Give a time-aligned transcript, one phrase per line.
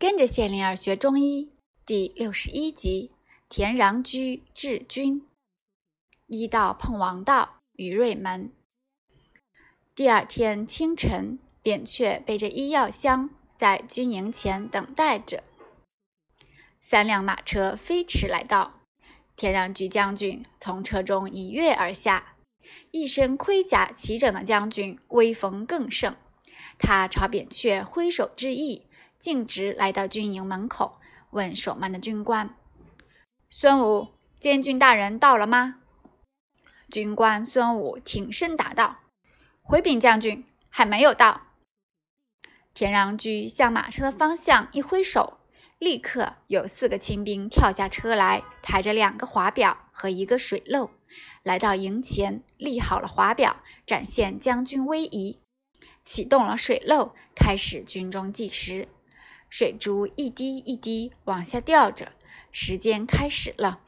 [0.00, 1.50] 跟着谢灵儿学中医
[1.84, 3.10] 第六十一集：
[3.48, 5.26] 田穰居治军。
[6.28, 8.52] 医道碰王道，于瑞门。
[9.96, 15.42] 第二天清晨，扁鹊背着医药箱在军营前等待着。
[16.80, 18.74] 三辆马车飞驰来到，
[19.34, 22.36] 田穰居将军从车中一跃而下，
[22.92, 26.14] 一身盔甲齐整的将军威风更盛。
[26.78, 28.84] 他朝扁鹊挥手致意。
[29.18, 30.98] 径直来到军营门口，
[31.30, 32.54] 问守门的军官
[33.50, 34.08] ：“孙武，
[34.40, 35.80] 监军大人到了吗？”
[36.90, 38.98] 军官孙武挺身答道
[39.62, 41.48] ：“回禀将军，还没有到。”
[42.72, 45.38] 田穰居向马车的方向一挥手，
[45.78, 50.92] 立刻有四个亲兵跳下车来，抬着两个华表和一个水漏，
[51.42, 55.40] 来到营前，立好了华表，展现将军威仪，
[56.04, 58.86] 启动了水漏，开始军中计时。
[59.48, 62.12] 水珠一滴一滴往下掉着，
[62.52, 63.80] 时间开始了。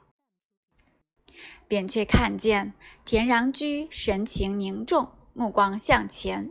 [1.69, 6.51] 扁鹊看见田穰居神情凝重，目光向前，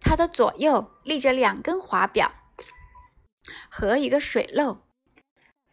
[0.00, 2.32] 他的左右立着两根华表
[3.68, 4.78] 和一个水漏，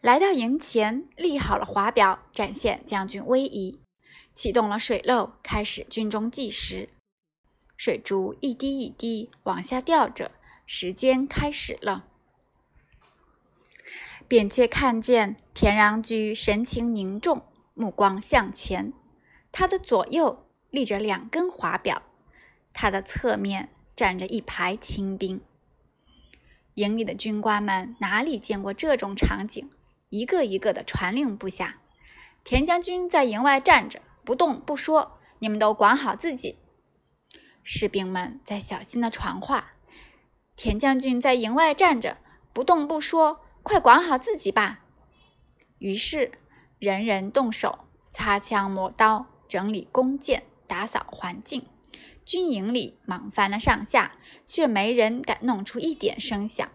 [0.00, 3.80] 来到营前，立好了华表，展现将军威仪，
[4.32, 6.90] 启动了水漏，开始军中计时。
[7.76, 10.32] 水珠一滴一滴往下掉着，
[10.66, 12.07] 时间开始了。
[14.28, 18.92] 扁鹊看见田穰居神情凝重，目光向前，
[19.50, 22.02] 他的左右立着两根华表，
[22.74, 25.40] 他的侧面站着一排清兵。
[26.74, 29.70] 营里的军官们哪里见过这种场景，
[30.10, 31.78] 一个一个的传令部下
[32.44, 36.58] ：“田将军在营外站着，不动不说，你们都管好自己。”
[37.64, 39.72] 士兵们在小心的传话
[40.54, 42.18] ：“田将军在营外站着，
[42.52, 44.80] 不动不说。”快管好自己吧！
[45.76, 46.32] 于是，
[46.78, 47.80] 人人动手
[48.14, 51.66] 擦枪抹刀，整理弓箭，打扫环境。
[52.24, 54.12] 军营里忙翻了上下，
[54.46, 56.66] 却没人敢弄出一点声响。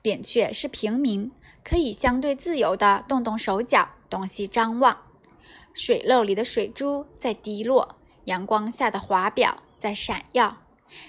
[0.00, 1.30] 扁鹊是平民，
[1.62, 5.02] 可以相对自由地动动手脚，东西张望。
[5.74, 10.62] 水漏里的水珠在滴落，阳光下的华表在闪耀。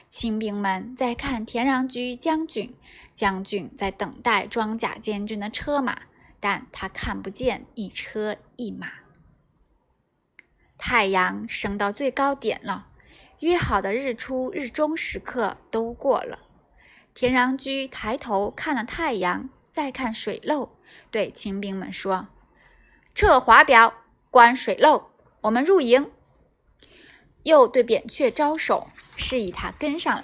[0.09, 2.75] 清兵们在看田穰居将军。
[3.15, 6.03] 将军在等待装甲监军的车马，
[6.39, 8.87] 但他看不见一车一马。
[10.77, 12.87] 太阳升到最高点了，
[13.39, 16.39] 约好的日出日中时刻都过了。
[17.13, 20.77] 田穰居抬头看了太阳，再看水漏，
[21.11, 22.29] 对清兵们说
[23.13, 23.93] ：“撤华表，
[24.31, 25.09] 关水漏，
[25.41, 26.09] 我们入营。”
[27.49, 28.87] 又对扁鹊招手，
[29.17, 30.23] 示意他跟上来。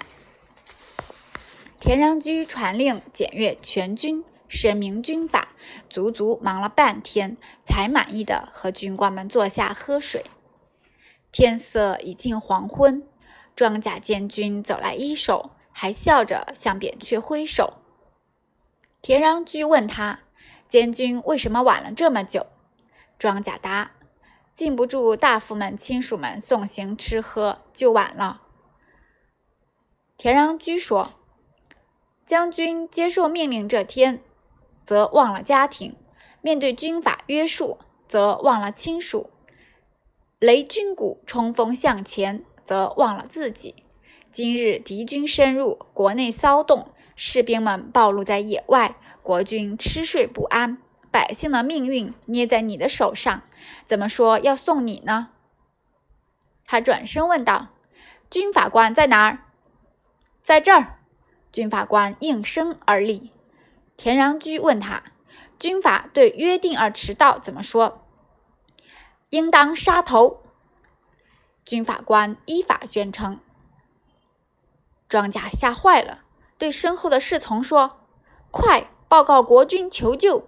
[1.78, 5.48] 田穰居传令检阅全军，申明军法，
[5.90, 10.24] 足足忙了半天，才满意的和军官们坐下喝水。
[11.30, 13.06] 天色已近黄昏，
[13.54, 17.74] 装甲监军走来一手，还笑着向扁鹊挥手。
[19.02, 20.20] 田穰居问他
[20.68, 22.46] ：“监军为什么晚了这么久？”
[23.18, 23.92] 庄甲答
[24.56, 28.42] ：“禁不住大夫们亲属们送行吃喝，就晚了。”
[30.18, 31.10] 田穰居说。
[32.26, 34.20] 将军接受命令这天，
[34.84, 35.92] 则忘了家庭；
[36.42, 37.78] 面对军法约束，
[38.08, 39.30] 则忘了亲属；
[40.40, 43.76] 雷军鼓冲锋向前，则忘了自己。
[44.32, 50.82] 今日敌军深入，国内骚动，士兵们暴露在野外，国军吃睡不安，
[51.16, 53.40] 百姓的命运捏在你的手上，
[53.86, 55.30] 怎么说要送你呢？
[56.66, 57.68] 他转身问道
[58.28, 59.38] ：“军法官在哪儿？”
[60.44, 60.98] 在这儿。
[61.50, 63.32] 军法官应声而立，
[63.96, 65.04] 田穰居问他
[65.58, 68.04] ：“军法对约定而迟到怎么说
[69.30, 70.42] ？”“应当杀头。”
[71.64, 73.40] 军法官依法宣称。
[75.08, 76.24] 庄稼吓坏了，
[76.58, 78.00] 对身后的侍从说
[78.52, 80.46] ：“快报告国君求救！”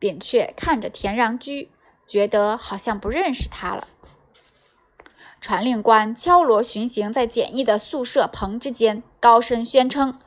[0.00, 1.68] 扁鹊看着田穰苴，
[2.08, 3.86] 觉得好像不认识他了。
[5.40, 10.18] 传令官敲锣巡行在简易的宿舍棚之间，高声宣称：“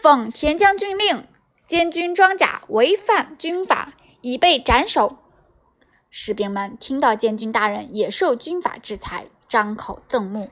[0.00, 1.26] 奉田将军令，
[1.66, 5.16] 监军装甲违反军法，已被斩首。”
[6.10, 10.50] 士兵们听到监军大人也受军法制裁，张口瞪目。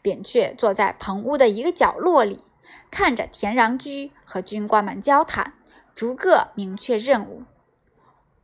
[0.00, 2.42] 扁鹊坐在棚屋的一个角落里，
[2.90, 5.52] 看着田穰苴和军官们交谈，
[6.00, 7.44] 逐个明确任务。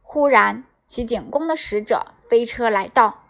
[0.03, 3.25] 忽然，齐景公的使者飞车来到。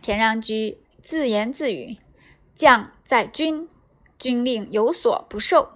[0.00, 1.98] 田穰居自言自语
[2.56, 3.68] ：“将在军，
[4.18, 5.72] 军令有所不受。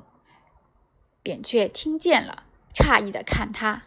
[1.23, 3.83] 扁鹊听见了，诧异的看他。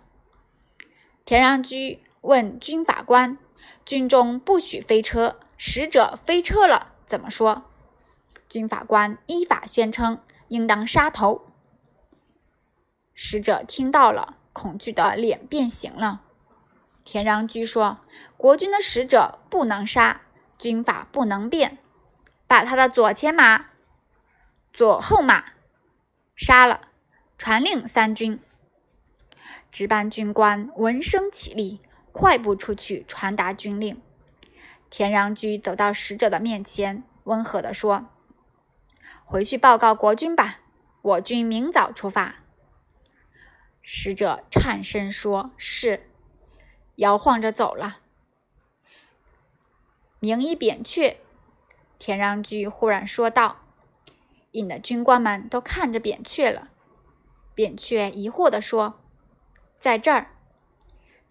[1.25, 3.39] 田穰苴问军法官
[3.83, 7.63] ：“军中不许飞车，使者飞车了，怎么说？”
[8.47, 11.47] 军法官依法宣称，应当杀头。
[13.13, 16.21] 使者听到了，恐惧的脸变形了。
[17.03, 17.99] 田穰苴说
[18.37, 20.21] ：“国君的使者不能杀，
[20.57, 21.77] 军法不能变，
[22.47, 23.65] 把他的左前马、
[24.71, 25.43] 左后马
[26.35, 26.81] 杀了，
[27.37, 28.39] 传令三军。”
[29.69, 31.81] 值班军官闻声起立，
[32.11, 34.01] 快步出去传达军令。
[34.89, 38.05] 田穰苴走到使者的面前，温和地说。
[39.25, 40.59] 回去报告国君吧，
[41.01, 42.42] 我军明早出发。
[43.83, 46.09] 使者颤声说：“是。”
[46.97, 47.99] 摇晃着走了。
[50.19, 51.17] 名医扁鹊，
[51.99, 53.57] 田穰苴忽然说道，
[54.51, 56.69] 引得军官们都看着扁鹊了。
[57.53, 59.01] 扁鹊疑惑地说
[59.81, 60.31] ：“在这儿。”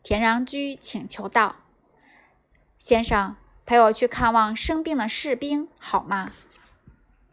[0.05, 1.57] 田穰苴请求道
[2.79, 6.31] ：“先生，陪我去看望生病的士兵好吗？”